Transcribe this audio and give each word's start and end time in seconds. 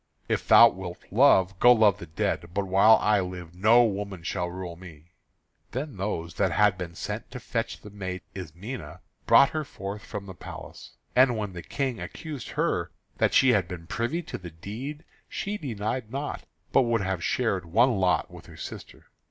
"If 0.27 0.47
thou 0.47 0.67
wilt 0.69 0.97
love, 1.11 1.59
go 1.59 1.71
love 1.71 1.99
the 1.99 2.07
dead. 2.07 2.49
But 2.55 2.65
while 2.65 2.95
I 3.01 3.19
live 3.19 3.53
no 3.53 3.83
woman 3.85 4.23
shall 4.23 4.49
rule 4.49 4.75
me." 4.75 5.11
Then 5.73 5.97
those 5.97 6.33
that 6.33 6.51
had 6.53 6.75
been 6.75 6.95
sent 6.95 7.29
to 7.29 7.39
fetch 7.39 7.79
the 7.81 7.91
maiden 7.91 8.25
Ismené 8.35 8.99
brought 9.27 9.51
her 9.51 9.63
forth 9.63 10.03
from 10.03 10.25
the 10.25 10.33
palace. 10.33 10.95
And 11.15 11.37
when 11.37 11.53
the 11.53 11.61
King 11.61 11.99
accused 11.99 12.47
her 12.57 12.89
that 13.19 13.35
she 13.35 13.49
had 13.49 13.67
been 13.67 13.85
privy 13.85 14.23
to 14.23 14.39
the 14.39 14.49
deed 14.49 15.03
she 15.29 15.55
denied 15.59 16.11
not, 16.11 16.45
but 16.71 16.81
would 16.81 17.01
have 17.01 17.23
shared 17.23 17.65
one 17.67 17.97
lot 17.97 18.31
with 18.31 18.47
her 18.47 18.57
sister. 18.57 19.05